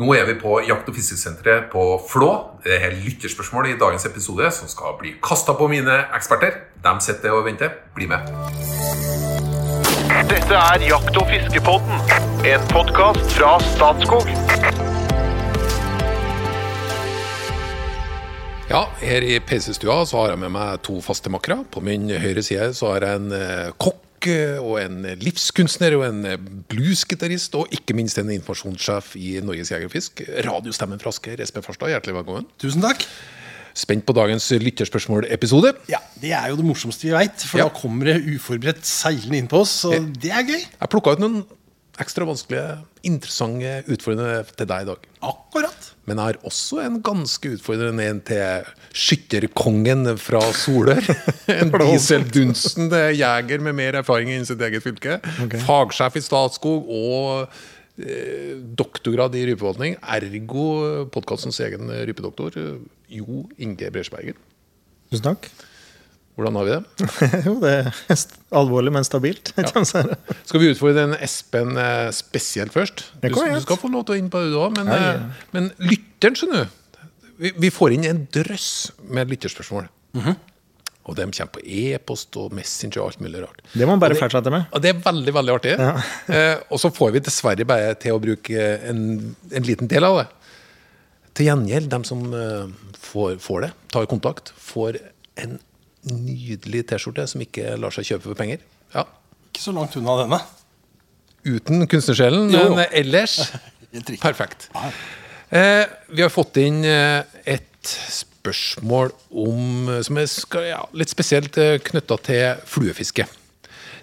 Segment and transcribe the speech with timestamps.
[0.00, 2.30] Nå er vi på Jakt- og fiskesenteret på Flå.
[2.64, 6.56] Det er lytterspørsmål i dagens episode som skal bli kasta på mine eksperter.
[6.80, 7.74] De sitter og venter.
[7.92, 8.30] Bli med.
[10.30, 12.00] Dette er Jakt- og fiskepodden,
[12.48, 14.32] en podkast fra Statskog.
[18.70, 21.66] Ja, her i PC-stua så har jeg med meg to faste makkere.
[21.68, 26.22] På min høyre side så har jeg en eh, kokk og en livskunstner og en
[26.68, 30.22] bluesgitarist, og ikke minst en informasjonssjef i Norges Jeger og Fisk.
[30.46, 32.46] Radiostemmen fra Asker, Espen Farstad, hjertelig velkommen.
[32.60, 33.06] Tusen takk.
[33.80, 35.72] Spent på dagens lytterspørsmål-episode.
[35.88, 37.64] Ja, Det er jo det morsomste vi veit, for Ja.
[37.64, 39.84] da kommer det uforberedt seilende inn på oss.
[39.84, 40.58] Og det er gøy.
[40.80, 41.44] Jeg plukka ut noen
[42.00, 45.08] ekstra vanskelige, interessante, utfordrende til deg i dag.
[45.30, 45.88] Akkurat.
[46.08, 51.04] Men jeg har også en ganske utfordrende en til skytterkongen fra Solør.
[51.60, 55.18] En dieseldunstende jeger med mer erfaring enn sitt eget fylke.
[55.66, 57.50] Fagsjef i Statskog og
[58.00, 59.98] eh, doktorgrad i rypeforvaltning.
[60.00, 60.68] Ergo
[61.14, 62.56] podkastens egen rypedoktor,
[63.10, 64.38] Jo Inge Bresjbergen.
[65.10, 65.50] Tusen takk.
[66.40, 67.08] Hvordan har vi det?
[67.46, 68.20] jo, det er
[68.56, 69.52] alvorlig, men stabilt.
[69.56, 70.18] det.
[70.48, 73.10] Skal vi utfordre en Espen eh, spesielt først?
[73.20, 75.10] Du, du skal få lov til å inn på det du òg, men, Ja, ja.
[75.18, 77.02] eh, men lytteren, skjønner du.
[77.40, 78.70] Vi, vi får inn en drøss
[79.12, 79.90] med lytterspørsmål.
[80.16, 80.38] Mhm.
[81.10, 83.62] Og de kommer på e-post og Messenger og alt mulig rart.
[83.72, 84.68] Det må man bare fortsette med.
[84.76, 85.76] Og det er veldig veldig artig.
[86.30, 89.00] Eh, og så får vi dessverre bare til å bruke en,
[89.50, 90.28] en liten del av det.
[91.36, 95.00] Til gjengjeld, de som eh, får, får det, tar kontakt, får
[95.40, 95.58] en
[96.08, 98.62] nydelig T-skjorte som ikke lar seg kjøpe for penger.
[98.94, 99.04] Ja,
[99.50, 100.38] Ikke så langt unna denne.
[101.44, 102.74] Uten kunstnersjelen, Jo, jo.
[102.76, 103.38] men ellers
[104.22, 104.68] perfekt.
[105.50, 111.10] Eh, vi har fått inn eh, et spørsmål om, eh, som er skal, ja, litt
[111.12, 113.26] spesielt eh, knytta til fluefiske.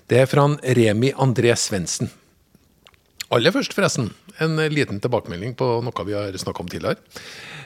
[0.07, 2.09] Det er fra en Remi André Svendsen.
[3.33, 6.99] Aller først, forresten, en liten tilbakemelding på noe vi har snakka om tidligere.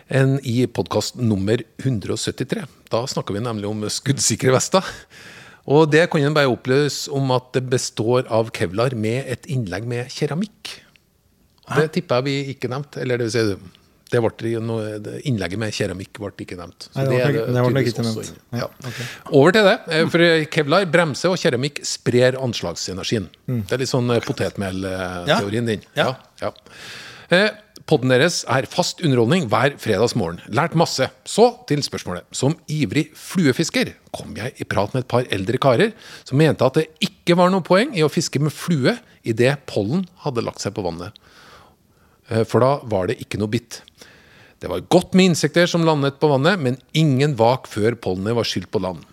[0.10, 2.64] En, I podkast nummer 173.
[2.92, 4.86] Da snakker vi nemlig om skuddsikre vester.
[5.72, 9.86] Og det kan en bare opplyse om at det består av kevlar med et innlegg
[9.88, 10.80] med keramikk.
[11.72, 13.00] Det tipper jeg vi ikke nevnte.
[13.04, 13.72] Eller det vil si,
[14.12, 14.98] det ble noe,
[15.30, 16.90] innlegget med keramikk ble ikke nevnt.
[16.90, 18.34] Så Nei, det er det ble ikke nevnt.
[18.58, 18.68] Ja.
[19.30, 19.78] Over til det.
[19.88, 20.26] eh, For
[20.58, 23.30] kevlar, bremse og keramikk sprer anslagsenergien.
[23.48, 23.62] Mm.
[23.70, 25.86] Det er litt sånn eh, potetmelteorien din.
[25.96, 26.10] Ja.
[26.42, 26.52] Ja,
[27.32, 27.46] ja.
[27.92, 30.38] Podden deres er fast underholdning hver fredagsmorgen.
[30.56, 31.10] Lært masse.
[31.28, 32.24] Så til spørsmålet.
[32.32, 35.92] Som ivrig fluefisker kom jeg i prat med et par eldre karer
[36.24, 38.94] som mente at det ikke var noe poeng i å fiske med flue
[39.28, 41.12] idet pollen hadde lagt seg på vannet.
[42.32, 43.82] Eh, For da var det ikke noe bitt.
[44.64, 48.48] Det var godt med insekter som landet på vannet, men ingen vak før pollenet var
[48.48, 49.04] skylt på land.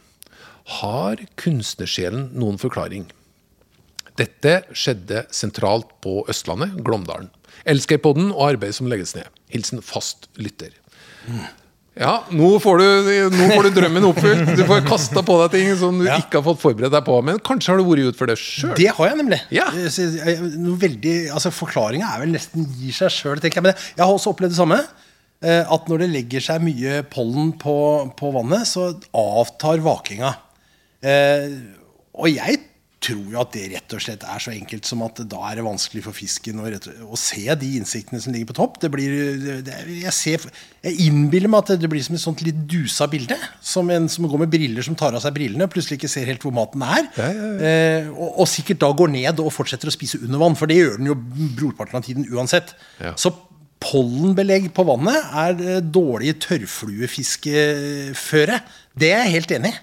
[0.79, 3.09] Har kunstnersjelen noen forklaring?
[4.15, 7.33] Dette skjedde sentralt på Østlandet, Glåmdalen.
[7.67, 9.27] Elsker podden og arbeidet som legges ned.
[9.51, 10.71] Hilsen fast lytter.
[11.99, 14.53] Ja, nå får, du, nå får du drømmen oppfylt.
[14.55, 16.21] Du får kasta på deg ting som du Ja.
[16.23, 17.17] ikke har fått forberedt deg på.
[17.27, 18.77] Men kanskje har du vært ute for det sjøl?
[18.79, 19.41] Det har jeg nemlig.
[19.51, 19.67] Ja.
[19.75, 20.45] Eh,
[20.85, 23.67] veldig, altså Forklaringa er vel nesten gir seg sjøl, tenker jeg.
[23.67, 24.79] Men jeg har også opplevd det samme.
[25.43, 27.75] eh, At når det legger seg mye pollen på,
[28.19, 30.37] på vannet, så avtar vakinga.
[31.03, 31.51] Eh,
[32.15, 32.58] og jeg
[33.09, 35.65] tror jo at det rett og slett er så enkelt som at da er det
[35.67, 36.67] vanskelig for fisken å,
[37.09, 38.75] å se de innsiktene som ligger på topp.
[38.83, 39.11] Det blir,
[39.65, 40.39] det, jeg, ser,
[40.85, 43.37] jeg innbiller meg at det blir som et sånt litt dusa bilde.
[43.65, 46.31] Som en som går med briller som tar av seg brillene og plutselig ikke ser
[46.31, 47.05] helt hvor maten er.
[47.19, 50.81] Eh, og, og sikkert da går ned og fortsetter å spise under vann, for det
[50.81, 51.17] gjør den jo
[51.59, 52.69] brorparten av tiden uansett.
[53.03, 53.13] Ja.
[53.19, 53.29] Så
[53.83, 58.57] pollenbelegg på vannet er eh, dårlig tørrfluefiskeføre.
[58.99, 59.77] Det er jeg helt enig i.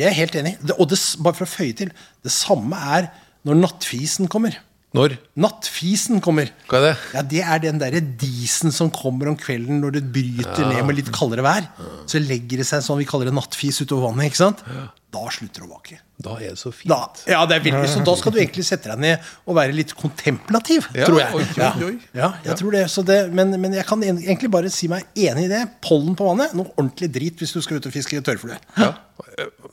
[0.00, 0.72] Det er jeg helt enig i.
[0.80, 0.86] Og
[1.20, 1.90] bare for å føye til,
[2.24, 3.10] det samme er
[3.44, 4.54] når nattfisen kommer.
[4.96, 5.12] Når?
[5.38, 6.48] Nattfisen kommer.
[6.66, 6.94] Hva er det?
[7.14, 10.96] Ja, Det er den derre disen som kommer om kvelden når det bryter ned med
[10.98, 11.68] litt kaldere vær.
[12.10, 14.32] Så legger det seg sånn vi kaller det nattfis utover vannet.
[14.32, 14.64] ikke sant?
[15.10, 15.96] Da slutter det å vake.
[16.22, 16.90] Da er det så fint.
[16.90, 16.98] Da,
[17.30, 17.88] ja, det er virkelig.
[17.94, 21.34] Så da skal du egentlig sette deg ned og være litt kontemplativ, Ja, tror jeg.
[21.34, 21.70] oi, oi, ja.
[21.86, 21.94] oi.
[22.14, 22.84] Ja, jeg tror det.
[22.90, 25.62] Så det men, men jeg kan egentlig bare si meg enig i det.
[25.86, 28.58] Pollen på vannet, noe ordentlig drit hvis du skal ut og fiske tørrflue.
[28.78, 28.92] Ja.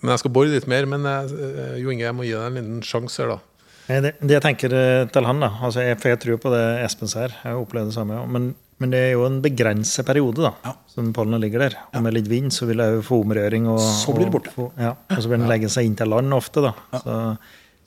[0.01, 0.85] Men jeg skal bore litt mer.
[0.89, 1.53] Men jeg,
[1.83, 3.39] Jo Inge, jeg må gi deg en liten sjanse her, da.
[3.87, 6.53] Eh, Det, det jeg tenker eh, til han, da altså jeg, For jeg tror på
[6.53, 7.31] det Espen sier.
[7.43, 8.21] Jeg har opplevd det samme.
[8.27, 8.49] Men,
[8.83, 10.73] men det er jo en begrenset periode da Ja.
[10.91, 11.77] som pollenet ligger der.
[11.93, 13.67] Og med litt vind så vil det jo få omrøring.
[13.71, 14.53] Og, Så blir det og borte.
[14.55, 16.61] få- ja, og så vil den legge seg inn til land ofte.
[16.67, 17.37] da så,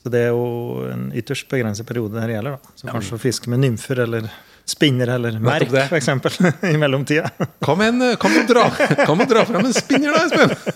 [0.03, 2.57] så det er jo en ytterst begrenset periode det her gjelder.
[2.57, 4.31] da Så kanskje å fiske med nymfer eller
[4.71, 6.09] spinner eller merk, f.eks.
[6.73, 7.31] i mellomtida.
[7.61, 8.69] Hva med, en, og dra,
[9.05, 10.75] hva med dra fram en spinner, da, Espen?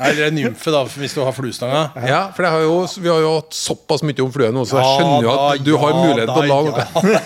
[0.00, 1.82] Eller en nymfe, da, hvis du har fluestanga.
[2.08, 4.78] Ja, for det har jo, vi har jo hatt såpass mye om flue nå, så
[4.80, 7.18] jeg skjønner jo at du har mulighet til å lage la noe.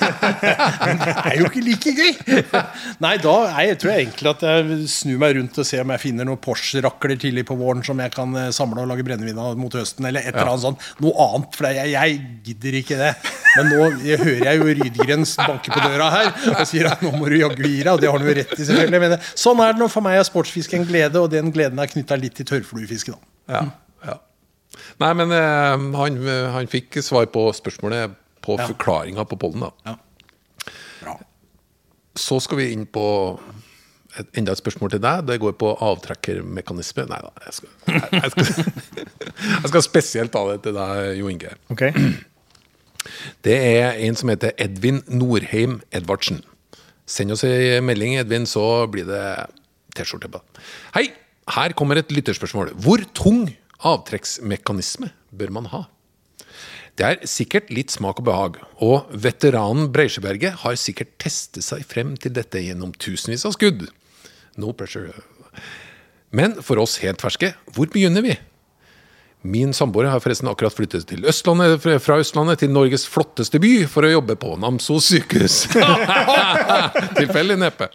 [1.05, 2.43] Det er jo ikke like gøy!
[3.05, 3.35] Nei, da
[3.65, 6.41] jeg, tror jeg egentlig at jeg snur meg rundt og ser om jeg finner noen
[6.43, 10.09] Porsche-rakler tidlig på våren som jeg kan eh, samle og lage brennevin av mot høsten,
[10.11, 10.91] eller et eller annet sånt.
[11.05, 12.21] Noe annet, for jeg, jeg
[12.51, 13.15] gidder ikke det.
[13.55, 17.13] Men nå jeg hører jeg jo Rydgrens banke på døra her og sier at nå
[17.15, 19.03] må du jaggu gi deg, og det har han jo rett i, selvfølgelig.
[19.05, 19.91] Men sånn er det nå.
[19.95, 23.19] For meg er sportsfiske en glede, og den gleden er knytta litt til tørrfluefiske, da.
[23.55, 23.63] Ja,
[24.09, 24.17] ja.
[25.01, 26.17] Nei, men eh, han,
[26.57, 28.67] han fikk svar på spørsmålet på Ja.
[28.69, 29.71] forklaringa på pollen, da.
[29.87, 30.73] Ja.
[31.03, 31.15] Bra.
[32.17, 33.05] Så skal vi inn på
[34.19, 35.25] et, enda et spørsmål til deg.
[35.27, 37.07] Det går på avtrekkermekanisme.
[37.11, 38.47] Nei da, jeg skal, jeg, jeg skal,
[39.63, 41.55] jeg skal spesielt ta det til deg, Jo Inge.
[41.73, 41.93] Okay.
[43.45, 46.43] Det er en som heter Edvin Norheim Edvardsen.
[47.07, 49.25] Send oss en melding, Edvin, så blir det
[49.97, 50.41] T-skjorte på.
[50.95, 51.09] Hei!
[51.53, 52.73] Her kommer et lytterspørsmål.
[52.81, 53.51] Hvor tung
[53.85, 55.85] avtrekksmekanisme bør man ha?
[56.95, 62.15] Det er sikkert litt smak og behag, og veteranen Breisjeberget har sikkert testet seg frem
[62.15, 63.89] til dette gjennom tusenvis av skudd.
[64.57, 65.11] No pressure.
[66.31, 68.37] Men for oss helt ferske, hvor begynner vi?
[69.45, 74.07] Min samboer har forresten akkurat flyttet til Østlandet, fra Østlandet til Norges flotteste by for
[74.07, 75.67] å jobbe på Namsos sykehus.
[77.21, 77.91] Tilfeldig neppe.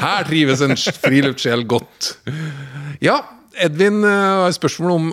[0.00, 2.14] Her trives en friluftssjel godt.
[3.04, 3.20] Ja,
[3.60, 4.08] Edvin eh,
[4.40, 5.12] har et spørsmål om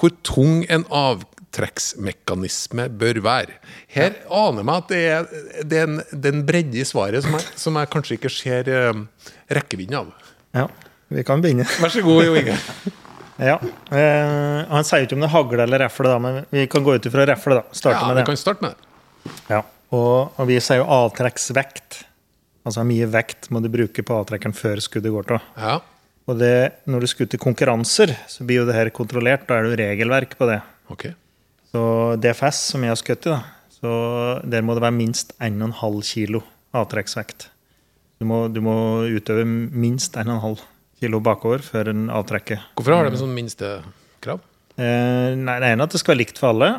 [0.00, 3.62] hvor tung en avtrekksmekanisme bør være.
[3.94, 5.22] Her aner meg at det er,
[5.70, 8.66] det er en, det er bredde i svaret som jeg, som jeg kanskje ikke ser
[8.74, 8.90] eh,
[9.54, 10.10] rekkevidden av.
[10.56, 10.66] Ja,
[11.14, 11.66] vi kan begynne.
[11.78, 12.58] Vær så god, Jo Inge.
[13.40, 13.56] Ja.
[13.90, 16.94] Eh, han sier ikke om det er hagle eller refle, da, men vi kan gå
[16.98, 17.60] ut ifra refle.
[17.60, 17.62] da.
[17.72, 18.26] Starte Ja, med vi det.
[18.28, 19.34] kan starte med det.
[19.50, 19.62] Ja.
[19.96, 22.02] Og, og vi sier jo avtrekksvekt.
[22.68, 25.40] Altså mye vekt må du bruke på avtrekkeren før skuddet går til.
[25.56, 25.78] Ja.
[26.28, 26.52] Og det,
[26.86, 29.46] når du skutter i konkurranser, så blir jo det her kontrollert.
[29.48, 30.60] Da er det jo regelverk på det.
[30.92, 31.14] Okay.
[31.72, 31.80] Så
[32.20, 33.40] DFS, som jeg har skutt i, da,
[33.80, 33.94] så
[34.44, 35.72] der må det være minst 1,5
[36.04, 36.42] kg
[36.76, 37.48] avtrekksvekt.
[38.20, 38.74] Du må, du må
[39.08, 40.60] utøve minst 1,5
[41.00, 42.62] kilo bakover før en avtrekker.
[42.78, 44.40] Hvorfor har de sånn minstekrav?
[44.80, 46.70] Eh, nei, det ene er at det skal være likt for alle.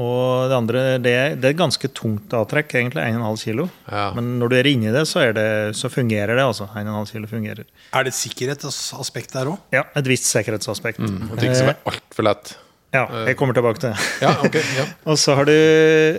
[0.00, 3.02] Og det andre det er, det er et ganske tungt avtrekk, egentlig.
[3.12, 3.66] 1,5 kilo.
[3.90, 4.06] Ja.
[4.16, 6.46] Men når du er inni det, så, er det, så fungerer det.
[6.46, 6.68] altså.
[6.72, 7.66] 1,5 kilo fungerer.
[7.92, 9.60] Er det et sikkerhetsaspekt der òg?
[9.74, 11.02] Ja, et visst sikkerhetsaspekt.
[11.02, 12.54] Og det ikke skal være altfor lett.
[12.92, 14.08] Ja, jeg kommer tilbake til det.
[14.20, 14.84] Ja, okay, Ja.
[15.08, 15.52] Og så har du,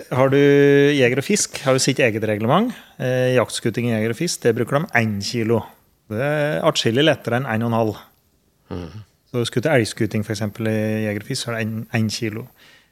[0.09, 2.73] har du Jeger og Fisk har jo sitt eget reglement.
[2.97, 5.59] Eh, jaktskuting i Jeger og Fisk det bruker de 1 kilo.
[6.13, 7.93] Det er atskillig lettere enn 1,5.
[9.33, 10.43] Så skutt elgskuting f.eks.
[10.45, 10.77] i
[11.07, 12.45] jegerfisk, så er det 1 kilo.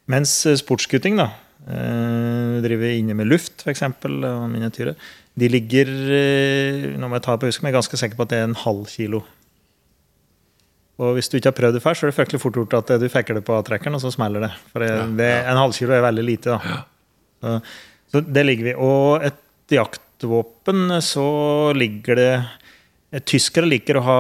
[0.09, 1.27] Mens eh, sportsskuting, da,
[1.69, 4.97] eh, driver inne med luft f.eks., og miniatyrer,
[5.38, 8.25] de ligger eh, Nå må jeg ta på husk, men jeg er ganske sikker på
[8.25, 9.21] at det er en halv kilo.
[11.01, 12.91] Og hvis du ikke har prøvd det før, så er det fryktelig fort gjort at
[13.01, 14.51] du fekker det på trekkeren, og så smeller det.
[14.74, 16.81] For det, det, en halvkilo er veldig lite, da.
[17.41, 17.53] Så,
[18.13, 18.75] så det ligger vi.
[18.77, 19.39] Og et
[19.74, 21.29] jaktvåpen, så
[21.77, 22.51] ligger det eh,
[23.11, 24.19] Tyskere liker å ha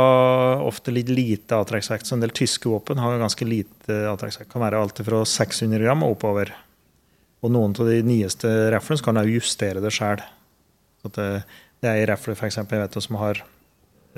[0.67, 2.09] ofte litt lite avtrekksvekt.
[2.09, 4.51] Så en del tyske våpen har ganske lite avtrekksvekt.
[4.51, 6.51] Kan være alt fra 600 gram og oppover.
[7.41, 10.19] Og noen av de nyeste riflene kan du justere det sjøl.
[11.07, 11.29] Det,
[11.81, 12.35] det er ei rifle
[13.01, 13.41] som har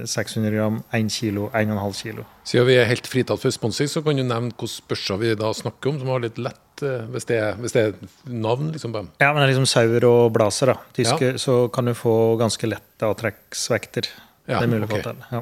[0.01, 2.25] 600 gram, 1 kilo, 1,5 kilo.
[2.43, 5.53] Siden vi er helt fritatt for sponsing, så kan du nevne hvilke børser vi da
[5.53, 7.93] snakker om, som har litt lett, eh, hvis det er, hvis det er
[8.25, 9.11] navn liksom på dem.
[9.21, 10.93] Ja, men det er liksom sauer og blazer, da.
[10.97, 14.09] Tyske, så kan du få ganske lette avtrekksvekter.
[14.49, 15.23] Ja, det er mulig å få til.
[15.31, 15.41] Ja.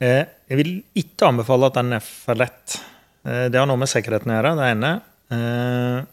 [0.00, 0.72] Eh, jeg vil
[1.02, 2.78] ikke anbefale at den er for lett.
[3.26, 4.92] Eh, det har noe med sikkerheten å gjøre, det ene.
[5.36, 6.08] Eh,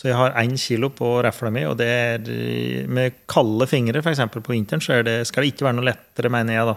[0.00, 4.22] så jeg har én kilo på rifla mi, og det er med kalde fingre, f.eks.
[4.32, 6.76] på vinteren, så det, skal det ikke være noe lettere, mener jeg, da.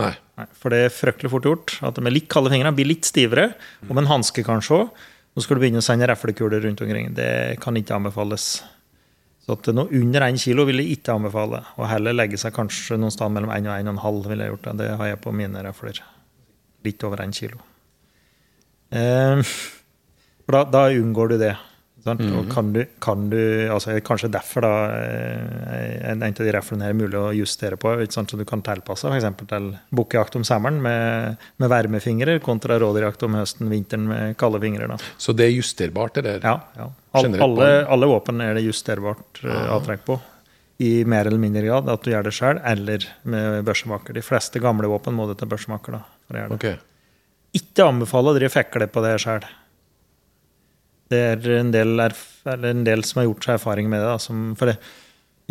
[0.00, 0.10] Nei.
[0.38, 1.78] Nei, for det er fryktelig fort gjort.
[1.86, 3.48] At med litt kalde fingre blir litt stivere.
[3.88, 5.00] Og med en hanske kanskje òg.
[5.34, 7.10] Nå skal du begynne å sende reflekuler rundt omkring.
[7.16, 8.60] Det kan ikke anbefales.
[9.50, 11.58] Så at noe under 1 kilo vil jeg ikke anbefale.
[11.82, 14.74] Og heller legge seg kanskje noen sted mellom 1 og 1,5 ville jeg gjort det.
[14.78, 15.98] Det har jeg på mine refler.
[16.86, 17.58] Litt over 1 kilo.
[18.94, 19.42] Eh,
[20.54, 21.56] da, da unngår du det.
[22.04, 22.22] Sant?
[22.24, 23.38] Og kan du, kan du
[23.72, 27.92] altså Kanskje derfor da eh, en, en av de reflene er mulig å justere på,
[28.08, 29.28] så du kan tilpasse f.eks.
[29.50, 34.88] til bukkejakt om sommeren med, med varmefingre kontra rådyrjakt om høsten, vinteren med kalde fingre.
[34.94, 34.98] Da.
[35.20, 36.40] Så det er justerbart, eller?
[36.40, 36.90] Ja, ja.
[37.18, 40.20] All, alle, alle våpen er det justerbart eh, avtrekk på.
[40.80, 44.16] I mer eller mindre grad at du gjør det sjøl, eller med børsemaker.
[44.16, 45.98] De fleste gamle våpen må du til børsemaker.
[45.98, 46.60] da, for å gjøre det.
[46.78, 46.86] Ok.
[47.60, 49.44] Ikke anbefale å drive fekle på det sjøl.
[51.10, 54.12] Det er en del, en del som har gjort seg erfaring med det.
[54.22, 54.76] Som, for det,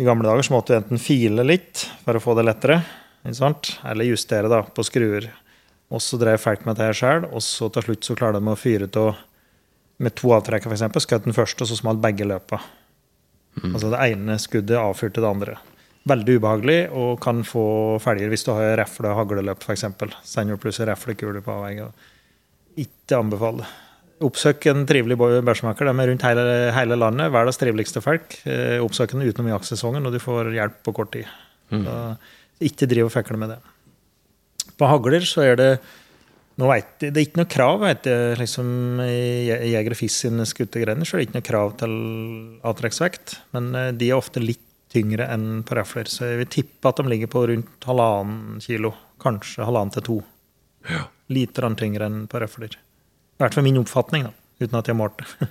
[0.00, 2.80] I gamle dager så måtte du enten file litt for å få det lettere,
[3.24, 5.28] eller justere da, på skruer.
[5.90, 8.52] Og så drev folk med det her sjøl, og så til slutt så klarte de
[8.52, 9.18] å fyre av
[10.00, 11.04] med to avtrekker, f.eks.
[11.04, 12.62] Skjøt den første, og så smalt begge løpa.
[13.60, 15.58] Altså det ene skuddet avfyrte det andre.
[16.08, 19.84] Veldig ubehagelig og kan få felger hvis du har refle- og hagleløp, f.eks.
[20.24, 21.90] Sender plutselig reflekuler på avveie.
[22.80, 23.66] Ikke anbefale.
[24.20, 25.88] Oppsøk en trivelig børsmaker.
[25.88, 26.44] De er rundt hele,
[26.76, 27.32] hele landet.
[27.32, 28.36] Verdens triveligste folk.
[28.44, 31.30] Eh, Oppsøk den utenom jaktsesongen, og du får hjelp på kort tid.
[31.70, 31.96] Så
[32.60, 33.58] ikke driv og fekle med det.
[34.76, 35.70] På hagler så er det
[36.60, 38.66] nå vet, Det er ikke noe krav vet jeg, liksom,
[39.00, 41.08] i Jeger og Fisk sine skuttegrener.
[41.08, 41.94] Så er det ikke noe krav til
[42.68, 46.10] avtrekksvekt, men eh, de er ofte litt tyngre enn på rafler.
[46.10, 48.92] Så jeg vil tippe at de ligger på rundt halvannen kilo.
[49.22, 50.18] Kanskje halvannen til to.
[50.90, 51.06] Ja.
[51.32, 52.74] Lite grann tyngre enn på rafler.
[53.40, 55.48] I hvert fall min oppfatning, da, uten at jeg har målt det.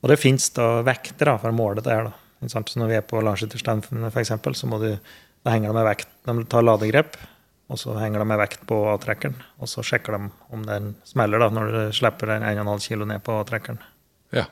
[0.00, 0.46] Og det fins
[0.86, 2.06] vekter da, for å måle det her.
[2.08, 2.48] da.
[2.48, 4.94] Så når vi er på Larseterstand f.eks., så må du,
[5.44, 6.08] da henger de med vekt.
[6.24, 7.18] De tar ladegrep,
[7.70, 9.34] og så henger de med vekt på avtrekkeren.
[9.60, 13.20] Og så sjekker de om den smeller da, når du slipper den 1,5 kilo ned
[13.26, 13.82] på avtrekkeren.
[14.32, 14.46] ja.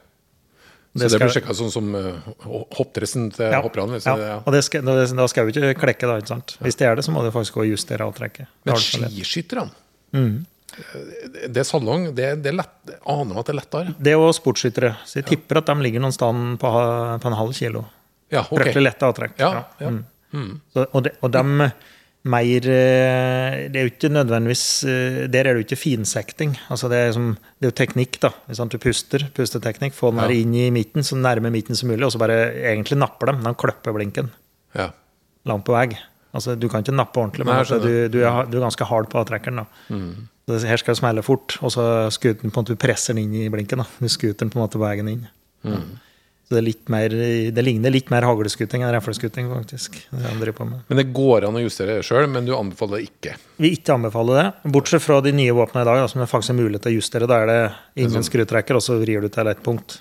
[0.99, 2.29] Så Det det blir sjekka sånn som uh,
[2.75, 4.01] hoppdressen til Ja, hopperne?
[4.03, 4.15] ja.
[4.19, 4.37] ja.
[4.41, 6.17] Og det skal, da, da skal vi ikke klekke, da.
[6.19, 6.55] ikke sant?
[6.65, 8.49] Hvis det er det, så må du faktisk gå og justere avtrekket.
[8.67, 9.71] Men skiskytterne
[10.17, 10.47] Mm.
[11.49, 12.09] Det er salong.
[12.15, 13.95] Det, det er lett, jeg aner meg at det er lettere.
[13.99, 14.91] Det er jo sportsskyttere.
[15.09, 16.73] Så jeg tipper at de ligger noen sted på,
[17.25, 17.85] på en halv kilo.
[18.31, 18.59] Ja, ok.
[18.61, 19.39] Fryktelig lette avtrekk.
[19.41, 19.93] Ja, ja.
[20.37, 20.51] Mm.
[20.75, 21.43] Så, og, de, og de
[22.29, 26.53] mer eh, Det er jo ikke nødvendigvis eh, Der er det jo ikke finsekting.
[26.69, 28.31] Altså det, er som, det er jo teknikk, da.
[28.69, 30.43] Du puster, pusteteknikk, få den her Ja.
[30.45, 32.37] inn i midten, så nærme midten som mulig, og så bare
[32.75, 33.41] egentlig napper dem.
[33.47, 34.29] De klipper blinken
[34.77, 34.91] Ja.
[35.49, 35.89] langt på vei.
[36.37, 38.85] Altså, du kan ikke nappe ordentlig, men Nei, altså, du, du, er, du er ganske
[38.85, 39.63] hard på avtrekkeren.
[39.65, 39.65] da.
[39.89, 43.15] Så det, her skal det smelle fort, og så skuter på en måte, du presser
[43.15, 43.79] den inn i blinken.
[43.83, 43.87] da.
[44.01, 45.27] Du skuter den på en måte på veien inn.
[46.49, 47.13] Så det, er litt mer,
[47.53, 49.99] det ligner litt mer hagleskuting enn refleskuting, faktisk.
[50.09, 50.81] Det han på med.
[50.89, 53.35] Men det går an å justere det sjøl, men du anbefaler det ikke.
[53.61, 54.73] Vi ikke anbefaler det.
[54.73, 56.97] Bortsett fra de nye våpnene i dag, da, som det faktisk er mulighet til å
[57.03, 57.29] justere.
[57.29, 57.59] Da er det
[58.01, 60.01] ingen sånn- skrutrekker, og så vrir du til ett punkt.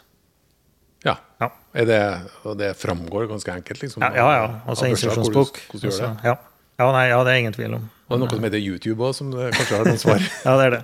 [1.04, 1.18] Ja.
[1.44, 2.00] Ja, Er det,
[2.48, 4.02] og det framgår ganske enkelt, liksom?
[4.02, 4.32] ja, ja.
[4.40, 4.62] ja.
[4.72, 5.60] Og så av instruksjonsbok.
[5.68, 5.92] Hvordan, hvordan du det.
[5.92, 6.36] Også- Ja.
[6.78, 7.86] Ja, nei, ja, det er ingen tvil om.
[8.08, 10.22] Og det er noe som heter YouTube òg, som kanskje har noen svar.
[10.46, 10.82] Ja, det er det.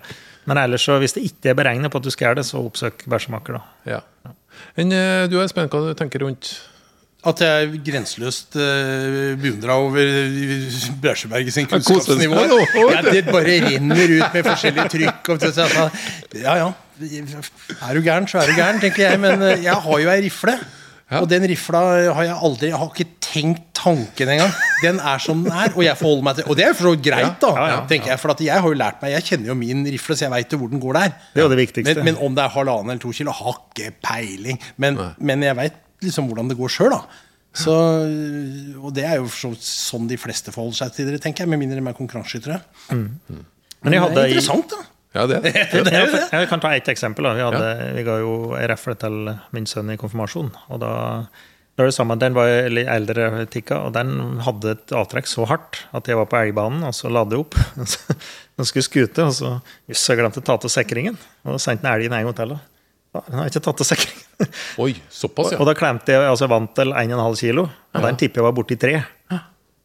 [0.50, 2.60] Men ellers, så, hvis det ikke er beregnet på at du skal gjøre det, så
[2.66, 3.94] oppsøk bæsjemaker, da.
[3.94, 4.34] Ja.
[4.76, 4.92] Men
[5.32, 6.50] du er spent hva du tenker rundt
[7.26, 10.04] At jeg er grenseløst uh, beundra over
[11.02, 12.42] Bresjeberg sin kunnskapsnivå.
[12.92, 15.30] Ja, det bare renner ut med forskjellige trykk.
[15.38, 15.90] Og, så- så-
[16.42, 16.68] ja, ja.
[17.80, 19.20] Er du gæren, så er du gæren, tenker jeg.
[19.24, 20.58] Men eh, jeg har jo ei rifle.
[21.14, 21.22] Ja.
[21.22, 21.82] Og den rifla
[22.16, 24.54] har jeg aldri Jeg har ikke tenkt tanken engang.
[24.84, 26.90] Den er som den er, og jeg forholder meg til Og det er jo for
[26.90, 27.52] så greit, da.
[27.54, 27.84] Ja, ja, ja.
[27.90, 30.26] tenker jeg For at jeg har jo lært meg Jeg kjenner jo min rifle, så
[30.28, 31.14] jeg veit hvor den går der.
[31.34, 31.96] Det er jo det viktigste.
[32.02, 34.60] Men, men om det er halvannen eller to kilo, har ikke peiling.
[34.82, 37.04] Men, men jeg veit liksom hvordan det går sjøl, da.
[37.54, 37.74] Så,
[38.82, 41.54] og det er jo så, sånn de fleste forholder seg til det, tenker jeg.
[41.54, 42.62] Med mindre de er konkurranseskyttere.
[42.90, 44.88] Men jeg det er interessant, da.
[45.14, 45.40] Ja, det.
[45.40, 45.84] Er det.
[45.86, 46.22] det, er det.
[46.34, 47.28] Jeg kan ta ett eksempel.
[47.28, 47.34] Da.
[47.38, 48.36] Vi, hadde, vi ga jo
[48.74, 50.50] refle til min sønn i konfirmasjon.
[50.74, 50.94] og da,
[51.74, 55.48] da var det samme, Den var litt eldre, tikka, og den hadde et avtrekk så
[55.50, 57.58] hardt at jeg var på elgbanen og så ladde jeg opp.
[58.58, 59.56] Den skulle skute, og så
[59.90, 61.16] Jøss, jeg glemte å ta til sikringen.
[61.42, 62.52] Og sendte den elgen en gang til.
[62.54, 62.60] da.
[63.14, 64.52] Ja, Den har ikke tatt til sikringen.
[64.84, 65.58] Oi, såpass, ja.
[65.62, 68.56] Og da klemte jeg altså jeg vant til 1,5 kilo, og den tipper jeg var
[68.58, 68.94] borti tre.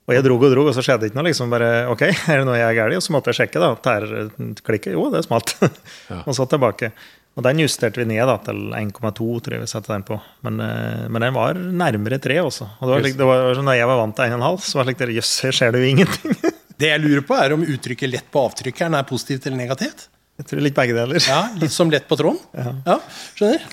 [0.08, 1.28] Og jeg drog og drog, og så skjedde det ikke noe.
[1.28, 2.96] liksom bare, ok, er det noe jeg er gærlig?
[2.96, 3.60] Og så måtte jeg sjekke.
[3.60, 5.52] da, Tærklikket, jo, det smalt.
[6.26, 6.92] og så tilbake.
[7.38, 10.16] Og den justerte vi ned da, til 1,2, tror jeg vi satte den på.
[10.48, 12.66] Men, eh, men den var nærmere 3 også.
[12.80, 14.88] Og det var, slik- det var, sånn, når jeg var vant til 1,5, så var
[14.88, 16.38] det slik Jøss, her skjer det jo ingenting.
[16.78, 20.04] Det jeg lurer på, er om uttrykket 'lett på avtrykkeren' er positivt eller negativt.
[20.38, 21.18] Jeg tror litt begge deler.
[21.26, 22.38] Ja, Litt som 'lett på tråden'.
[22.86, 23.00] Ja,
[23.34, 23.64] skjønner.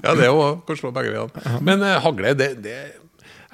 [0.00, 1.60] Ja, det er jo slå begge deler.
[1.60, 2.78] Men eh, hagle, det, det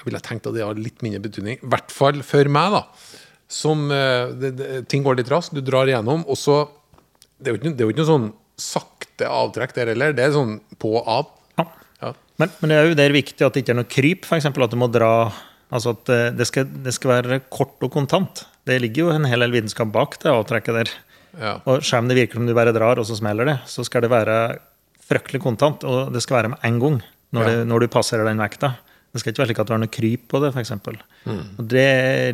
[0.01, 1.59] Jeg ville tenkt at det har litt mindre betydning.
[1.61, 3.19] I hvert fall for meg, da.
[3.51, 6.63] Som eh, det, det, Ting går litt raskt, du drar igjennom, og så
[7.41, 8.31] Det er jo ikke, det er jo ikke noe sånn
[8.61, 10.17] sakte avtrekk der heller.
[10.17, 11.31] Det er sånn på og av.
[11.61, 11.67] Ja.
[12.01, 12.11] Ja.
[12.41, 14.51] Men, men det er jo der viktig at det ikke er noe kryp, f.eks.
[14.51, 15.13] at du må dra
[15.71, 18.43] Altså at eh, det skal, det skal være kort og kontant.
[18.67, 20.91] Det ligger jo en hel del vitenskap bak det avtrekket der.
[21.39, 21.53] Ja.
[21.63, 24.11] Og skjerm det virker som du bare drar, og så smeller det, så skal det
[24.11, 24.37] være
[25.07, 26.97] fryktelig kontant, og det skal være med en gang
[27.35, 28.73] når, det, når du passerer den vekta.
[29.11, 30.75] Det skal ikke være slik at du har noe kryp på det, f.eks.
[31.27, 31.41] Mm.
[31.59, 31.89] Og det,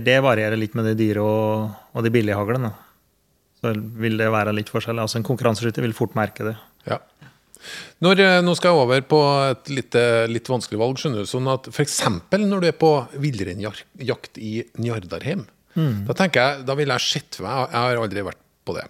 [0.04, 2.72] det varierer litt med de dyre og, og de billige haglene.
[3.62, 5.06] Så vil det være litt forskjellig.
[5.06, 6.56] Altså En konkurranseskytter vil fort merke det.
[6.86, 7.00] Ja.
[8.04, 11.00] Når, eh, nå skal jeg over på et litt, eh, litt vanskelig valg.
[11.00, 11.96] skjønner du, sånn at F.eks.
[12.36, 15.46] når du er på villreinjakt i Njardarheim.
[15.76, 18.86] Da tenker jeg, da vil jeg sett for meg Jeg har aldri vært på det.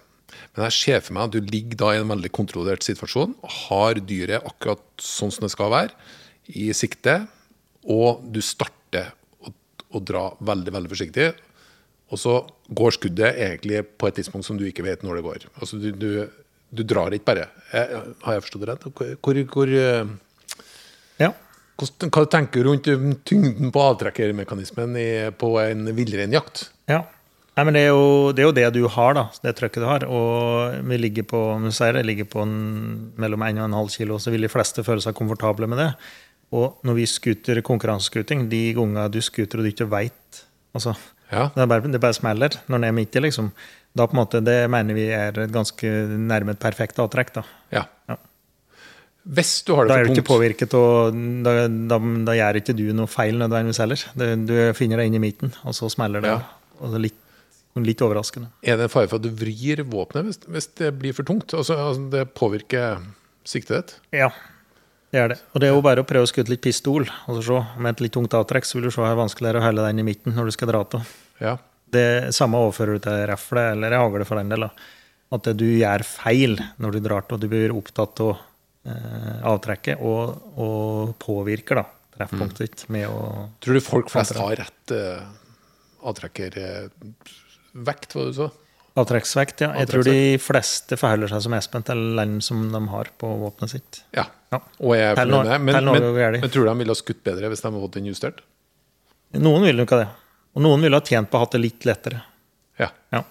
[0.55, 3.35] Men jeg ser for meg at du ligger da i en veldig kontrollert situasjon.
[3.67, 5.91] Har dyret akkurat sånn som det skal være,
[6.47, 7.27] i sikte.
[7.93, 9.13] Og du starter
[9.43, 9.51] å,
[9.95, 11.31] å dra veldig veldig forsiktig.
[12.11, 12.37] og så
[12.71, 15.47] går skuddet egentlig på et tidspunkt som du ikke vet når det går.
[15.59, 16.09] Altså du, du,
[16.71, 17.49] du drar ikke bare.
[17.73, 18.87] Jeg, har jeg forstått det rett?
[18.93, 20.15] Hvor, hvor, eh,
[21.19, 21.33] Ja.
[21.79, 26.69] hvordan, hva tenker du rundt um, tyngden på avtrekkermekanismen i, på en villreinjakt?
[26.87, 27.03] Ja.
[27.57, 29.23] Nei, men det er, jo, det er jo det du har, da.
[29.41, 30.03] Det trøkket du har.
[30.05, 32.57] Og vi ligger på det, ligger på en,
[33.17, 35.87] mellom 1,5 kilo, så vil de fleste føle seg komfortable med det.
[36.55, 40.43] Og når vi skuter konkurranseskuting, de gangene du skuter og du ikke veit
[40.77, 40.93] altså,
[41.31, 41.49] Ja.
[41.55, 43.51] det, bare, det bare smeller når den er midt i, liksom.
[43.97, 45.89] Da på en måte, Det mener vi er et ganske
[46.29, 47.33] nærme et perfekt avtrekk.
[47.33, 47.43] da.
[47.73, 47.83] Ja.
[48.07, 48.15] Ja.
[49.27, 51.97] Hvis du har Da det er du for ikke tungt påvirket, og da, da,
[52.29, 54.03] da gjør ikke du noe feil nødvendigvis heller.
[54.15, 56.29] Det, du finner deg inn i midten, og så smeller det.
[56.31, 56.45] Ja.
[56.79, 57.17] Og det er litt,
[57.89, 58.47] litt overraskende.
[58.63, 61.51] Er det en fare for at du vrir våpenet hvis, hvis det blir for tungt?
[61.57, 63.01] Altså, altså det påvirker
[63.43, 63.97] siktet ditt?
[64.15, 64.29] Ja,
[65.13, 65.37] det er det.
[65.53, 67.03] Og det er jo bare å prøve å skutte litt pistol.
[67.27, 67.59] og så se.
[67.79, 69.87] Med et litt tungt avtrekk så vil du se hvor vanskelig det er å holde
[69.87, 71.01] den i midten når du skal dra til.
[71.39, 71.53] Ja.
[71.87, 74.63] Det samme overfører du til rifle eller hagle for den del.
[75.37, 78.31] At du gjør feil når du drar og du blir opptatt av
[78.87, 80.23] eh, avtrekket og,
[80.59, 81.85] og påvirker da,
[82.15, 83.15] treffpunktet ditt med å
[83.63, 85.21] Tror du folk flest har rett eh,
[86.07, 88.47] avtrekkervekt, hva du sa?
[88.97, 89.71] Avtrekksvekt, ja.
[89.77, 93.75] Jeg tror de fleste forholder seg som Espen til den som de har på våpenet
[93.75, 93.99] sitt.
[94.17, 94.25] Ja.
[94.53, 94.61] Ja.
[94.79, 95.59] Og jeg er fornøyd med det.
[95.67, 96.41] Men, men, gærlig.
[96.41, 98.41] men tror du de ville ha skutt bedre hvis de hadde fått den justert?
[99.37, 100.07] Noen ville nok ha det.
[100.57, 102.23] Og noen ville ha tjent på å ha det litt lettere.
[102.81, 102.89] Ja.
[103.13, 103.21] Ja,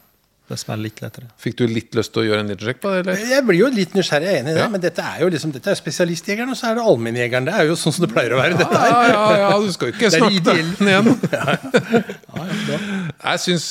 [0.48, 1.26] det smeller litt lettere.
[1.42, 3.22] Fikk du litt lyst til å gjøre en liten sjekk på det, eller?
[3.32, 4.68] Jeg blir jo litt nysgjerrig, jeg er enig i det, Ja.
[4.70, 7.48] men dette er jo liksom, dette er spesialistjegeren, og så er det allmennjegeren.
[7.48, 8.58] Det er jo sånn som det pleier å være.
[8.60, 9.10] Dette Ja, her.
[9.10, 10.70] ja, ja, du skal jo ikke Det er igjen.
[10.86, 11.00] ja,
[11.34, 11.56] ja.
[12.70, 12.78] ja
[13.32, 13.66] Jeg syns,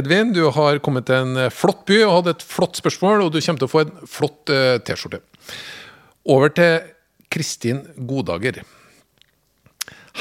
[0.00, 3.32] Edvin, du har kommet til en eh, flott by og hadde et flott spørsmål, og
[3.36, 5.20] du kommer til å få en flott eh, T-skjorte.
[6.32, 6.80] Over til
[7.30, 8.62] Kristin Godager.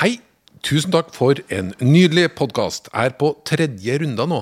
[0.02, 0.18] Hei,
[0.66, 2.90] tusen takk for en nydelig podkast.
[2.92, 4.42] Er på tredje runde nå.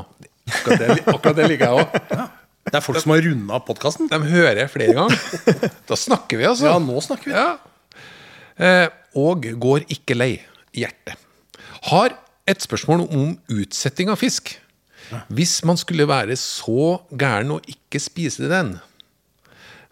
[0.63, 2.33] Akkurat det, akkurat det liker jeg òg.
[2.63, 4.07] Det er folk som har runda podkasten.
[4.07, 5.71] De hører flere ganger.
[5.89, 6.69] Da snakker vi, altså.
[6.71, 7.35] Ja, nå snakker vi.
[7.35, 7.99] Ja.
[8.55, 8.87] Eh,
[9.19, 10.31] og går ikke lei
[10.71, 11.19] i hjertet.
[11.89, 12.15] Har
[12.47, 14.55] et spørsmål om utsetting av fisk.
[15.27, 18.77] Hvis man skulle være så gæren og ikke spise den,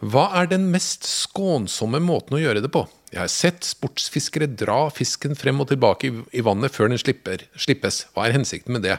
[0.02, 2.88] hva er den mest skånsomme måten å gjøre det på?
[3.12, 8.06] Jeg har sett sportsfiskere dra fisken frem og tilbake i, vannet før den slipper, slippes.
[8.16, 8.96] Hva er hensikten med det?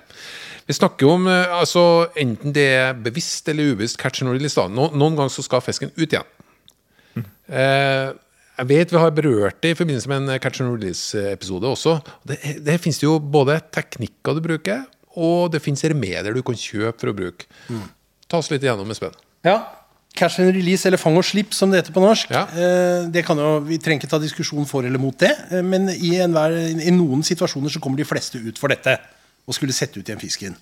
[0.68, 1.84] Vi snakker jo om eh, altså,
[2.20, 4.58] enten det er bevisst eller ubevisst catch and release.
[4.58, 4.68] Da.
[4.68, 6.28] No, noen ganger så skal fisken ut igjen.
[7.52, 8.12] Eh,
[8.58, 11.98] jeg vet vi har berørt det i forbindelse med en catch and release-episode også.
[12.28, 14.84] Det, det finnes jo både teknikker du bruker,
[15.16, 17.48] og det finnes remedier du kan kjøpe for å bruke.
[18.28, 19.16] Ta oss litt igjennom, Espen.
[19.44, 19.56] Ja.
[20.14, 22.32] Cash and release, eller fang og slipp, som det heter på norsk.
[22.34, 22.42] Ja.
[22.52, 25.88] Eh, det kan jo, Vi trenger ikke ta diskusjon for eller mot det, eh, men
[25.88, 28.98] i, enhver, i noen situasjoner så kommer de fleste ut for dette.
[29.48, 30.54] Og skulle sette ut igjen fisken.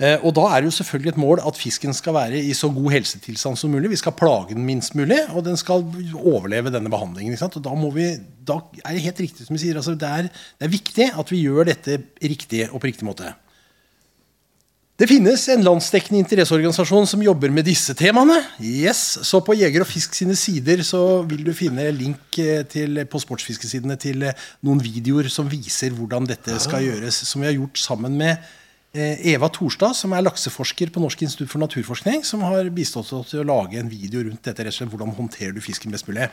[0.00, 2.70] Eh, Og da er det jo selvfølgelig et mål at fisken skal være i så
[2.72, 3.90] god helsetilstand som mulig.
[3.92, 5.84] Vi skal plage den minst mulig, og den skal
[6.16, 7.34] overleve denne behandlingen.
[7.36, 7.60] Ikke sant?
[7.60, 8.08] Og da, må vi,
[8.48, 9.76] da er det helt riktig som vi sier.
[9.76, 13.34] Altså det, er, det er viktig at vi gjør dette riktig og på riktig måte.
[15.00, 18.34] Det finnes en landsdekkende interesseorganisasjon som jobber med disse temaene.
[18.60, 23.00] Yes, Så på Jeger og Fisk sine sider så vil du finne link eh, til,
[23.08, 27.22] på sportsfiskesidene til eh, noen videoer som viser hvordan dette skal gjøres.
[27.30, 28.44] Som vi har gjort sammen med
[28.92, 32.20] eh, Eva Torstad, som er lakseforsker på Norsk institutt for naturforskning.
[32.28, 34.68] Som har bistått oss til å lage en video rundt dette.
[34.68, 36.28] rett og slett, Hvordan håndterer du fisken best mulig.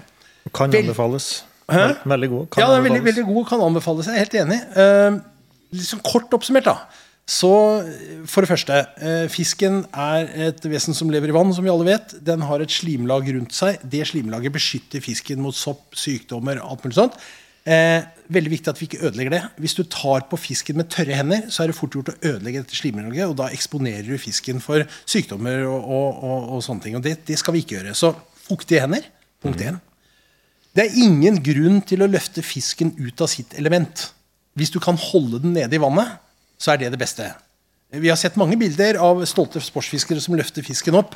[0.52, 1.46] Kan anbefales.
[1.72, 1.94] Hæ?
[2.04, 2.46] Veldig god.
[2.52, 4.12] Kan ja, den er veldig, veldig god kan anbefales.
[4.12, 4.64] Jeg er helt enig.
[4.76, 5.22] Uh,
[5.72, 7.07] liksom kort oppsummert, da.
[7.28, 7.52] Så
[8.32, 11.90] for det første, eh, fisken er et vesen som lever i vann, som vi alle
[11.90, 12.16] vet.
[12.24, 13.82] Den har et slimlag rundt seg.
[13.84, 17.20] Det slimlaget beskytter fisken mot sopp, sykdommer, alt mulig sånt.
[17.68, 18.00] Eh,
[18.32, 19.42] veldig viktig at vi ikke ødelegger det.
[19.60, 22.62] Hvis du tar på fisken med tørre hender, så er det fort gjort å ødelegge
[22.64, 26.96] dette slimlaget, og da eksponerer du fisken for sykdommer og, og, og, og sånne ting.
[26.96, 27.98] Og det, det skal vi ikke gjøre.
[27.98, 28.14] Så
[28.48, 29.04] fuktige hender,
[29.44, 29.82] punkt én.
[30.72, 34.14] Det er ingen grunn til å løfte fisken ut av sitt element.
[34.56, 36.22] Hvis du kan holde den nede i vannet,
[36.58, 37.32] så er det det beste.
[37.94, 41.16] Vi har sett mange bilder av stolte sportsfiskere som løfter fisken opp.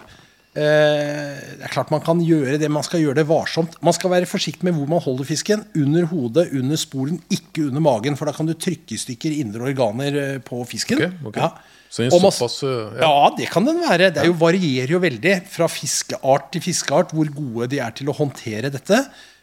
[0.51, 3.77] Eh, det er klart Man kan gjøre det, man skal gjøre det varsomt.
[3.83, 5.65] Man skal være forsiktig med hvor man holder fisken.
[5.79, 8.17] Under hodet, under spolen, ikke under magen.
[8.19, 10.99] For da kan du trykke i stykker indre organer eh, på fisken.
[10.99, 11.43] Okay, okay.
[11.43, 11.51] Ja.
[11.91, 13.03] Så den såpass, uh, ja.
[13.03, 14.13] ja, det kan den være.
[14.15, 18.15] Det jo, varierer jo veldig fra fiskeart til fiskeart hvor gode de er til å
[18.15, 19.01] håndtere dette.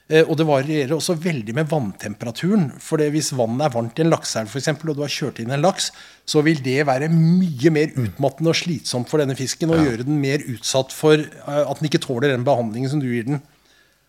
[0.08, 2.70] Eh, Og det varierer også veldig med vanntemperaturen.
[2.80, 5.52] For hvis vannet er varmt i en lakseelv for eksempel, og du har kjørt inn
[5.52, 5.90] en laks,
[6.24, 10.20] så vil det være mye mer utmattende og slitsomt for denne fisken og gjøre den
[10.20, 13.42] mer utsatt for eh, at den ikke tåler den behandlingen som du gir den.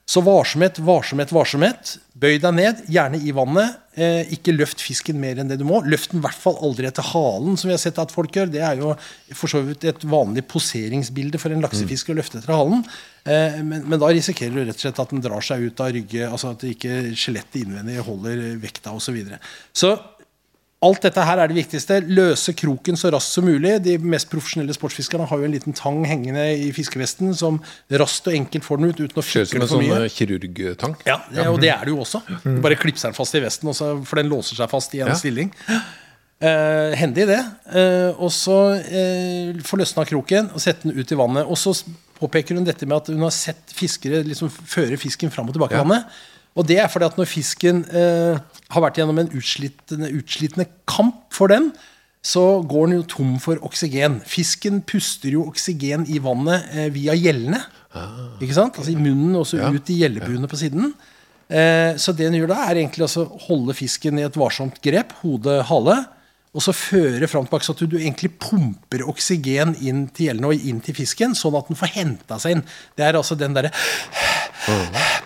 [0.09, 1.91] Så varsomhet, varsomhet, varsomhet.
[2.17, 3.75] Bøy deg ned, gjerne i vannet.
[3.93, 5.83] Eh, ikke løft fisken mer enn det du må.
[5.85, 8.49] Løft den i hvert fall aldri etter halen, som vi har sett at folk gjør.
[8.49, 8.95] Det er jo
[9.37, 12.81] for så vidt et vanlig poseringsbilde for en laksefisk å løfte etter halen.
[13.21, 15.93] Eh, men, men da risikerer du rett og slett at den drar seg ut av
[15.93, 19.11] ryggen, altså at ikke skjelettet innvendig holder vekta osv.
[19.11, 19.39] Så, videre.
[19.73, 19.93] så
[20.81, 21.97] Alt dette her er det viktigste.
[22.07, 23.73] Løse kroken så raskt som mulig.
[23.83, 27.57] De mest profesjonelle sportsfiskerne har jo en liten tang hengende i fiskevesten som
[27.99, 30.13] raskt og enkelt får den ut uten å Ser ut som en for sånn eh,
[30.15, 30.95] kirurgtang.
[31.09, 32.21] Ja, det, og det er det jo også.
[32.45, 35.11] Du bare klipser den fast i vesten, også, for den låser seg fast i en
[35.11, 35.17] Ja.
[35.19, 35.51] stilling.
[36.39, 37.41] Eh, hendig, det.
[37.75, 41.43] Eh, og så eh, få løsna kroken og sette den ut i vannet.
[41.43, 41.75] Og så
[42.21, 45.75] påpeker hun dette med at hun har sett fiskere liksom føre fisken fram og tilbake
[45.75, 45.83] i Ja.
[45.83, 46.07] vannet.
[46.57, 48.39] Og det er fordi at når fisken eh,
[48.73, 51.69] har vært gjennom en utslitende, utslitende kamp for den,
[52.25, 54.17] så går den jo tom for oksygen.
[54.27, 57.61] Fisken puster jo oksygen i vannet eh, via gjellene.
[58.41, 58.75] Ikke sant?
[58.77, 59.69] Altså I munnen og så Ja.
[59.71, 60.91] ut i gjellebuene på siden.
[61.49, 65.15] Eh, så det den gjør da, er egentlig altså holde fisken i et varsomt grep,
[65.23, 65.95] hode, hale,
[66.49, 70.69] og så føre fram tilbake, så at du, egentlig pumper oksygen inn til gjellene og
[70.71, 72.63] inn til fisken, sånn at den får henta seg inn.
[72.97, 73.69] Det er altså den derre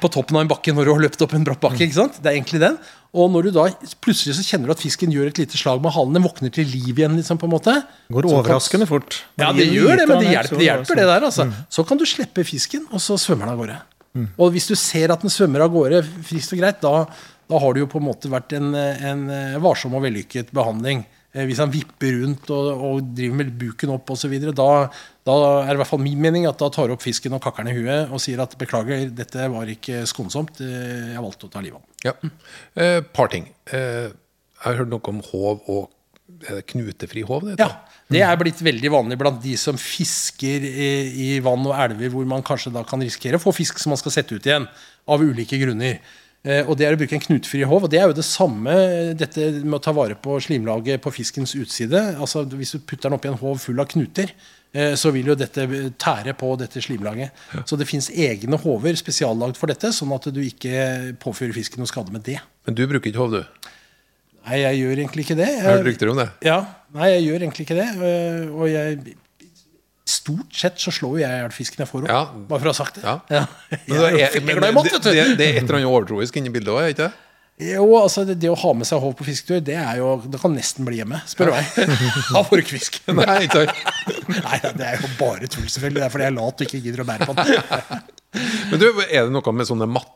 [0.03, 1.79] på toppen av en bakke når du har løpt opp en bratt bakke.
[1.86, 2.19] ikke sant?
[2.19, 2.75] Det er egentlig den.
[3.15, 3.65] Og når du da
[4.03, 6.67] plutselig så kjenner du at fisken gjør et lite slag med halen, den våkner til
[6.67, 7.77] liv igjen, liksom, på en måte.
[8.12, 9.21] Går overraskende fort.
[9.39, 11.27] ja, det gjør det, men det hjelper, det, hjelper det der.
[11.29, 11.47] altså.
[11.71, 13.79] Så kan du slippe fisken, og så svømmer den av gårde.
[14.38, 17.07] Og hvis du ser at den svømmer av gårde friskt og greit, da,
[17.49, 21.03] da har det jo på en måte vært en, en eh, varsom og vellykket behandling.
[21.34, 24.67] Eh, Hvis han vipper rundt og, og driver med buken opp osv., da,
[25.27, 27.41] da er det i hvert fall min mening at da tar du opp fisken og
[27.43, 31.49] kakker den i huet og sier at beklager, dette var ikke skånsomt, eh, jeg valgte
[31.49, 31.97] å ta livet av den.
[32.08, 32.45] Ja.
[32.84, 33.49] Eh, par ting.
[33.71, 35.89] Eh, jeg har hørt noe om håv og
[36.49, 37.49] er knutefri håv.
[37.49, 37.58] Det?
[37.60, 37.67] Ja,
[38.13, 40.89] Det er blitt veldig vanlig blant de som fisker i,
[41.25, 43.99] i vann og elver hvor man kanskje da kan risikere å få fisk som man
[43.99, 44.67] skal sette ut igjen,
[45.10, 45.97] av ulike grunner.
[46.43, 47.86] Eh, og Det er å bruke en knutefri håv.
[47.86, 51.13] og Det er jo det samme eh, dette med å ta vare på slimlaget på
[51.15, 52.17] fiskens utside.
[52.19, 54.34] altså Hvis du putter den oppi en håv full av knuter,
[54.75, 55.63] eh, så vil jo dette
[55.95, 57.32] tære på dette slimlaget.
[57.63, 61.88] Så det fins egne håver spesiallagd for dette, sånn at du ikke påfører fisken noe
[61.88, 62.41] skade med det.
[62.67, 63.69] Men du bruker ikke håv, du?
[64.43, 65.47] Nei, jeg gjør egentlig ikke det.
[65.47, 66.29] Jeg har hørt rykter om det.
[66.43, 66.58] Ja,
[66.91, 67.91] nei, jeg gjør egentlig ikke det.
[68.51, 69.15] Og jeg
[70.03, 72.11] Stort sett så slår jo jeg i hjel fisken jeg får opp.
[72.11, 72.23] Ja.
[72.49, 73.03] Bare for å ha sagt det.
[73.07, 73.19] Ja.
[73.31, 73.43] Ja.
[73.87, 76.81] Men det, er men det, det, det er et eller annet overtroisk inni bildet òg,
[76.83, 77.13] er ikke det?
[77.61, 80.39] Jo, altså det, det å ha med seg håv på fisketur, det er jo Det
[80.41, 81.93] kan nesten bli hjemme, spør du meg.
[82.33, 82.97] Da får ikke fisk.
[83.13, 83.43] Nei.
[84.47, 86.01] Nei, det er jo bare tull, selvfølgelig.
[86.01, 88.03] Det er fordi jeg er lat og ikke gidder å bære på den.
[88.71, 90.11] Men du, er det noe med sånne matter?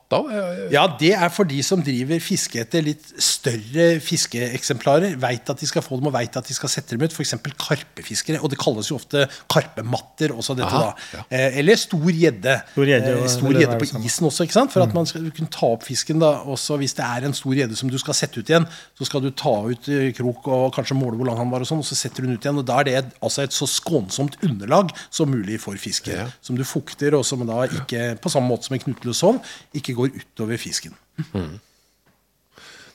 [0.71, 5.17] Ja, det er for de som driver fiske etter litt større fiskeeksemplarer.
[5.21, 7.13] Veit at de skal få dem og veit at de skal sette dem ut.
[7.13, 7.35] F.eks.
[7.59, 8.39] karpefiskere.
[8.41, 11.19] Og det kalles jo ofte karpematter også, dette Aha, da.
[11.19, 11.25] ja.
[11.29, 12.55] Eh, eller stor gjedde.
[12.73, 14.71] Stor gjedde, Eh, på isen også, ikke sant?
[14.73, 16.31] For at man skal kunne ta opp fisken da.
[16.49, 19.23] Også hvis det er en stor gjedde som du skal sette ut igjen, så skal
[19.25, 21.87] du ta ut eh, krok og kanskje måle hvor lang han var, og sånn, og
[21.87, 22.61] så setter du den ut igjen.
[22.63, 26.15] Og da er det altså et så skånsomt underlag som mulig for fisket.
[26.15, 26.27] Ja.
[26.41, 29.39] Som du fukter, og som da ikke, på samme måte som en knuteløshov,
[29.77, 30.95] ikke går utover fisken.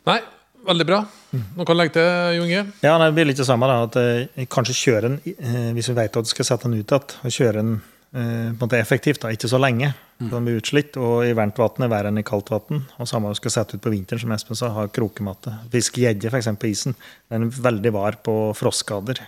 [0.09, 0.19] Nei,
[0.67, 1.01] veldig bra.
[1.33, 2.67] Noe å legge til, Junge?
[2.85, 3.69] Ja, det blir litt det samme.
[3.71, 6.81] da, at eh, Kanskje kjøre den, eh, hvis vi vet at du skal sette den
[6.81, 9.93] ut igjen, og kjøre den eh, på en måte effektivt, da, ikke så lenge.
[10.23, 10.31] Mm.
[10.31, 12.83] Den blir utslitt, og i varmt vann er verre enn i kaldt vann.
[12.99, 15.55] Og samme du skal sette ut på vinteren, som Espen sa, ha krokematte.
[15.73, 16.51] Fiske gjedde, f.eks.
[16.61, 16.99] på isen.
[17.33, 19.23] Den er veldig var på frostskader.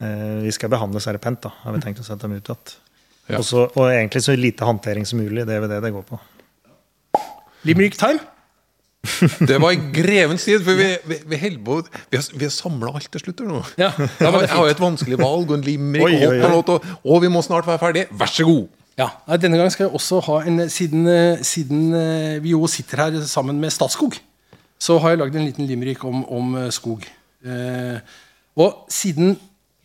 [0.00, 2.79] Eh, vi skal behandle serpent, da, har vi tenkt å sette dem ut igjen.
[3.30, 3.38] Ja.
[3.38, 5.46] Også, Og egentlig så lite håndtering som mulig.
[5.46, 6.18] Det er vel det det går på.
[7.68, 8.20] Limerick time.
[9.48, 12.90] Det var i grevens tid, for vi, vi, vi, på- vi har, vi har samla
[12.98, 13.62] alt til slutt nå.
[13.80, 16.58] Ja, jeg, jeg har jo et vanskelig valg og en limerick, Oi, oi, og, oi.
[16.58, 18.02] og og, og vi må snart være ferdig.
[18.12, 18.66] Vær så god!
[19.00, 19.06] Ja,
[19.40, 23.22] Denne gangen skal jeg også ha en Siden, eh, siden eh, vi jo sitter her
[23.24, 24.18] sammen med Statskog,
[24.80, 27.06] så har jeg lagd en liten limerick om, om eh, skog.
[27.46, 27.96] Eh,
[28.60, 29.38] og siden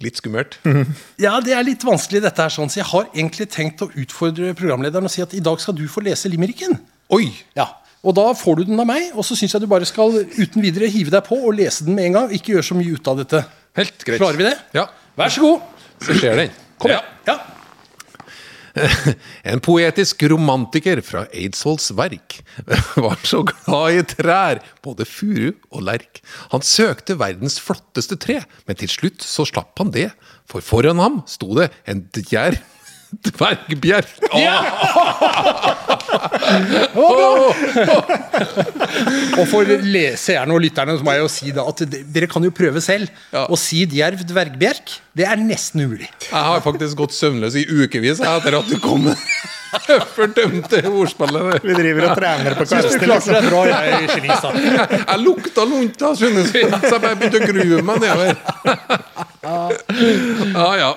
[0.04, 0.58] Litt skummelt.
[1.26, 4.52] Ja, det er litt vanskelig, dette her, sånn, så jeg har egentlig tenkt å utfordre
[4.58, 6.76] programlederen og si at i dag skal du få lese limericken.
[7.16, 7.30] Oi!
[7.56, 7.70] Ja,
[8.06, 10.62] Og da får du den av meg, og så syns jeg du bare skal uten
[10.62, 12.28] videre hive deg på og lese den med en gang.
[12.38, 13.40] Ikke gjør så mye ut av dette.
[13.80, 14.20] Helt greit.
[14.22, 14.52] Klarer vi det?
[14.78, 14.84] Ja.
[15.18, 15.64] Vær så god.
[16.06, 16.52] Så skjer den.
[16.78, 17.00] Kom Ja.
[17.26, 17.40] Ja.
[19.52, 22.40] En poetisk romantiker fra Eidsvolls verk
[23.06, 26.22] var så glad i trær, både furu og lerk.
[26.54, 30.10] Han søkte verdens flotteste tre, men til slutt så slapp han det,
[30.50, 32.62] for foran ham sto det en djerv
[33.12, 34.08] dvergbjerk.
[39.36, 42.52] Og for leserne og lytterne så må jeg jo si da at dere kan jo
[42.56, 43.08] prøve selv.
[43.34, 43.42] Ja.
[43.48, 46.10] Å si djerv dvergbjerk, det er nesten umulig.
[46.28, 49.18] Jeg har faktisk gått søvnløs i ukevis etter at du kom med
[50.16, 51.64] Fordømte ordspillet.
[51.66, 52.82] Vi driver og trener på deg
[53.50, 53.76] bra, jeg.
[55.10, 58.34] Jeg lukta lunta, synes du, så jeg bare begynte å grue meg nedover.
[60.56, 60.92] Ja, ja.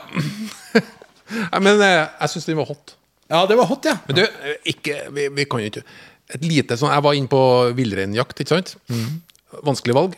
[1.30, 2.94] Nei, Men eh, jeg syns den var hot.
[3.28, 3.96] Ja, det var hot, ja.
[4.08, 5.82] Men du, eh, ikke, vi, vi kan jo ikke
[6.34, 7.38] Et lite sånn Jeg var inne på
[7.76, 8.74] villreinjakt, ikke sant?
[9.64, 10.16] Vanskelig valg.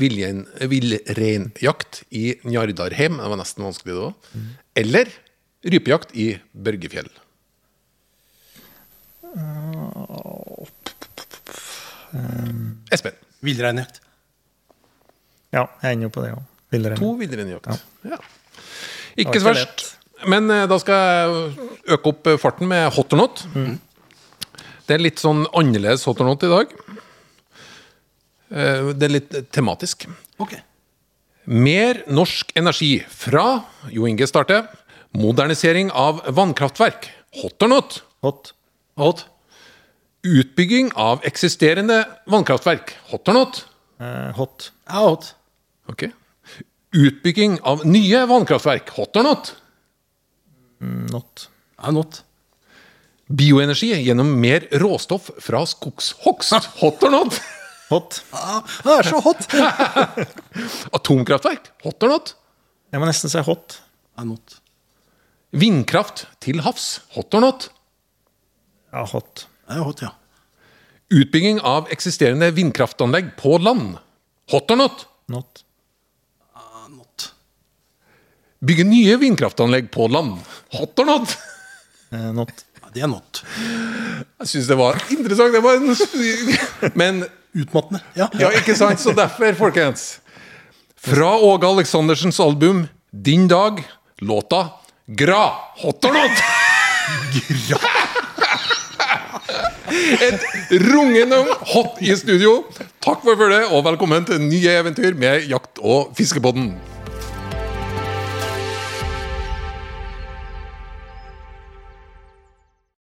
[0.00, 4.44] Villrein- Villreinjakt i Njardarheim, det var nesten vanskelig det òg.
[4.80, 5.10] Eller
[5.66, 7.10] rypejakt i Børgefjell.
[12.92, 13.12] Espen.
[13.44, 14.00] Villreinjakt.
[15.54, 16.44] Ja, jeg ender jo på det òg.
[17.00, 17.80] To villreinjakt.
[18.06, 18.18] Ja.
[19.18, 19.84] Ikke så verst.
[20.28, 23.44] Men eh, da skal jeg øke opp eh, farten med hot or not.
[24.86, 26.74] Det er litt sånn annerledes hot or not i dag.
[28.50, 30.06] Eh, Det er litt tematisk.
[30.42, 30.56] Ok.
[31.50, 34.66] Mer norsk energi fra Jo Inge starter.
[35.16, 37.08] Modernisering av vannkraftverk.
[37.40, 38.00] Hot or not?
[38.22, 38.52] Hot.
[39.00, 39.24] Hot.
[40.26, 42.92] Utbygging av eksisterende vannkraftverk.
[43.10, 43.62] Hot or not?
[44.00, 44.70] Uh, hot.
[44.86, 45.32] Ja, hot.
[45.88, 46.06] Ok.
[46.94, 48.90] Utbygging av nye vannkraftverk.
[48.98, 49.54] Hot or not?
[50.80, 51.48] Not.
[51.80, 52.22] Ja, not.
[53.30, 56.70] Bioenergi gjennom mer råstoff fra skogshogst.
[56.80, 57.40] Hot or not?
[57.90, 58.20] Hot.
[58.32, 59.46] Ja, det er så hot.
[60.96, 61.70] Atomkraftverk.
[61.84, 62.34] Hot or not?
[62.90, 63.80] Jeg må nesten si hot.
[64.18, 64.56] Ja, not.
[65.54, 67.00] Vindkraft til havs.
[67.16, 67.68] Hot or not?
[68.94, 69.46] Ja, hot.
[69.70, 70.14] Er hot, ja.
[71.10, 73.98] Utbygging av eksisterende vindkraftanlegg på land.
[74.50, 75.06] Hot or not?
[75.30, 75.64] Not.
[78.60, 80.36] Bygge nye vindkraftanlegg på land.
[80.76, 81.36] Hot or not?
[82.12, 82.50] Eh, not.
[82.82, 83.40] Ja, det er not.
[84.42, 85.54] Jeg syns det var interessant.
[85.54, 86.92] Det var en...
[87.00, 88.02] Men Utmattende.
[88.14, 88.28] Ja.
[88.38, 89.00] ja, ikke sant?
[89.02, 90.20] Så derfor, folkens
[91.00, 93.82] Fra Åge Aleksandersens album 'Din dag',
[94.20, 94.68] låta
[95.08, 95.50] 'Gra'.
[95.82, 96.44] Hot or not?
[97.66, 97.80] Gra.
[100.20, 101.40] Et rungende
[101.72, 102.60] hot i studio.
[103.02, 106.76] Takk for følget, og velkommen til nye eventyr med Jakt- og fiskepodden.